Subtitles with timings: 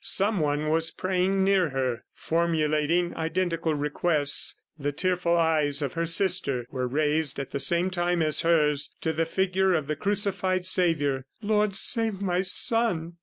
[0.03, 4.57] Someone was praying near her, formulating identical requests.
[4.79, 9.13] The tearful eyes of her sister were raised at the same time as hers to
[9.13, 11.27] the figure of the crucified Savior.
[11.43, 13.17] "Lord, save my son!"